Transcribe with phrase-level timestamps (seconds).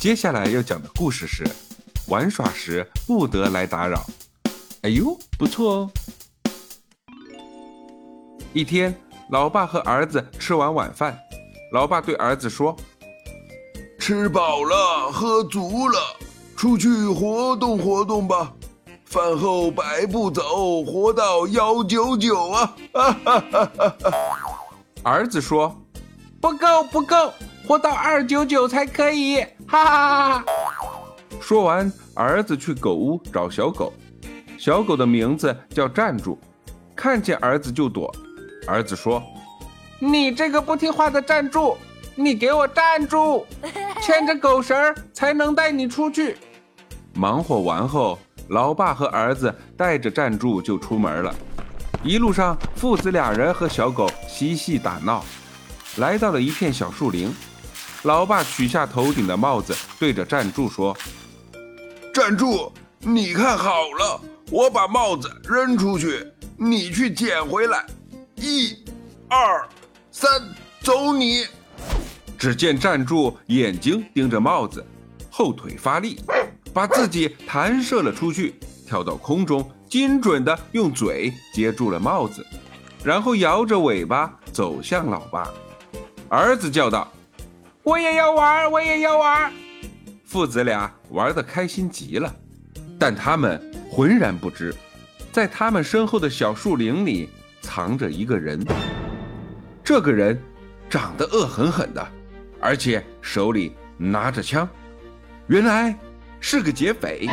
[0.00, 1.44] 接下来要讲的故事是：
[2.06, 4.06] 玩耍时不得来打扰。
[4.82, 5.90] 哎呦，不错哦！
[8.52, 8.94] 一天，
[9.30, 11.18] 老爸和儿子吃完晚饭，
[11.72, 12.76] 老爸对儿子说
[13.98, 15.98] ：“吃饱了，喝足了，
[16.56, 18.52] 出去活动活动吧。
[19.04, 24.14] 饭后百步走，活到幺九九啊！”哈哈哈哈哈！
[25.02, 25.76] 儿子说
[26.40, 27.32] ：“不够，不够。”
[27.66, 30.44] 活到二九九才可以，哈哈哈！
[31.40, 33.92] 说完，儿子去狗屋找小狗，
[34.58, 36.38] 小狗的名字叫站住，
[36.96, 38.10] 看见儿子就躲。
[38.66, 39.22] 儿子说
[40.00, 41.76] ：“你这个不听话的站住，
[42.14, 43.46] 你给我站住，
[44.00, 46.36] 牵着狗绳儿才能带你出去。”
[47.12, 51.34] 忙活完后，老爸和儿子带着站住就出门了。
[52.02, 55.22] 一路上，父子俩人和小狗嬉戏打闹，
[55.98, 57.30] 来到了一片小树林。
[58.02, 60.96] 老爸取下头顶的帽子，对着站住说
[62.14, 62.72] ：“站住！
[63.00, 64.20] 你看好了，
[64.50, 66.24] 我把帽子扔出去，
[66.56, 67.84] 你去捡回来。
[68.36, 68.76] 一、
[69.28, 69.68] 二、
[70.12, 70.30] 三，
[70.80, 71.44] 走你！”
[72.38, 74.84] 只见站住眼睛盯着帽子，
[75.28, 76.20] 后腿发力，
[76.72, 78.54] 把自己弹射了出去，
[78.86, 82.46] 跳到空中，精准的用嘴接住了帽子，
[83.02, 85.50] 然后摇着尾巴走向老爸。
[86.28, 87.12] 儿子叫道。
[87.88, 89.50] 我也要玩，我也要玩。
[90.26, 92.30] 父子俩玩得开心极了，
[92.98, 93.58] 但他们
[93.90, 94.74] 浑然不知，
[95.32, 97.30] 在他们身后的小树林里
[97.62, 98.62] 藏着一个人。
[99.82, 100.38] 这个人
[100.90, 102.08] 长得恶狠狠的，
[102.60, 104.68] 而且手里拿着枪，
[105.46, 105.98] 原来
[106.40, 107.26] 是个劫匪。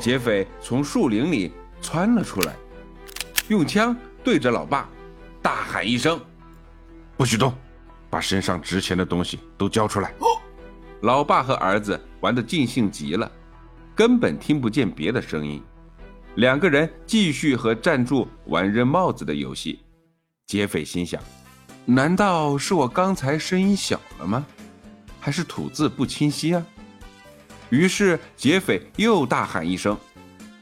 [0.00, 2.56] 劫匪从树林里窜了出来，
[3.46, 4.88] 用枪对着老爸
[5.40, 6.20] 大喊一声
[7.16, 7.54] ：“不许动！”
[8.10, 10.12] 把身上值钱的东西都交出来！
[11.02, 13.30] 老爸和儿子玩得尽兴极了，
[13.94, 15.62] 根本听不见别的声音。
[16.34, 19.80] 两个人继续和站住玩扔帽子的游戏。
[20.46, 21.22] 劫匪心想：
[21.86, 24.44] 难道是我刚才声音小了吗？
[25.18, 26.66] 还是吐字不清晰啊？
[27.70, 29.96] 于是劫匪又大喊一声：“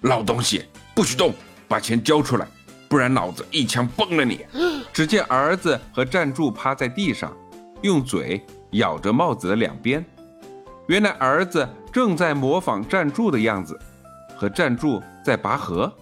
[0.03, 1.35] 老东西，不许动！
[1.67, 2.47] 把钱交出来！”
[2.89, 4.47] 不然老子一枪崩了你！
[4.93, 7.37] 只见儿子和站住趴在地上，
[7.83, 10.05] 用嘴咬着帽子的两边。
[10.87, 13.79] 原来儿子正在模仿站住的样子，
[14.37, 15.93] 和站住在拔河。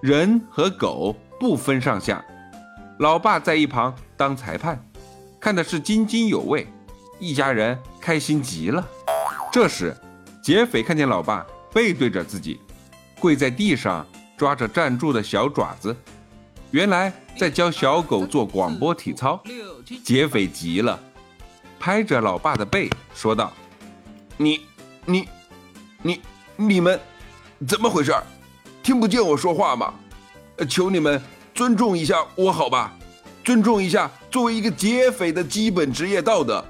[0.00, 2.24] 人和狗不分上下。
[2.98, 4.80] 老爸在一旁当裁判，
[5.40, 6.66] 看的是津津有味，
[7.18, 8.86] 一家人开心极了。
[9.50, 9.96] 这时，
[10.42, 12.60] 劫匪看见老爸背对着自己，
[13.18, 14.06] 跪在地上
[14.36, 15.96] 抓着站住的小爪子。
[16.70, 19.42] 原来在教小狗做广播体操，
[20.04, 21.00] 劫匪急了，
[21.78, 23.52] 拍着老爸的背说道
[24.36, 24.60] ：“你、
[25.04, 25.28] 你、
[26.02, 26.20] 你、
[26.56, 26.98] 你们
[27.66, 28.14] 怎么回事？
[28.82, 29.94] 听不见我说话吗？
[30.68, 31.20] 求你们
[31.54, 32.92] 尊重一下我好吧，
[33.44, 36.64] 尊重一下作为一个劫匪的基本职业道德。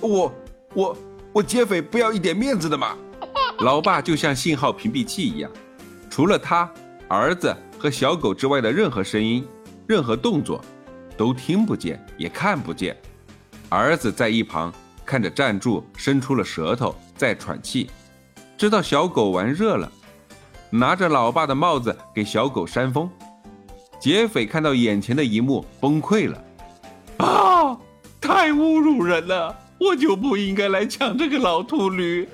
[0.00, 0.32] 我、
[0.74, 0.96] 我、
[1.32, 2.96] 我劫匪不要一点面子的嘛？”
[3.60, 5.50] 老爸就像信号屏蔽器一样，
[6.08, 6.70] 除了他
[7.08, 7.54] 儿子。
[7.82, 9.42] 和小狗之外的任何声音、
[9.86, 10.62] 任何动作，
[11.16, 12.94] 都听不见也看不见。
[13.70, 14.72] 儿子在一旁
[15.06, 17.88] 看着，站住，伸出了舌头在喘气，
[18.58, 19.90] 知道小狗玩热了，
[20.70, 23.08] 拿着老爸的帽子给小狗扇风。
[24.00, 26.44] 劫匪看到眼前的一幕，崩溃了：
[27.18, 27.78] 啊，
[28.20, 29.56] 太侮辱人了！
[29.78, 32.28] 我就不应该来抢这个老秃驴。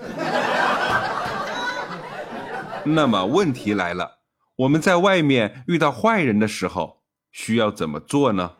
[2.82, 4.10] 那么问题来了。
[4.56, 8.52] 我们在外面遇到坏人的时候，需要怎么做呢？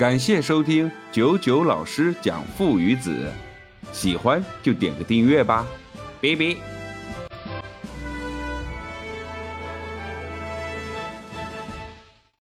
[0.00, 3.30] 感谢收听九九老师讲父与子，
[3.92, 5.66] 喜欢就点个订阅吧，
[6.22, 6.79] 拜拜。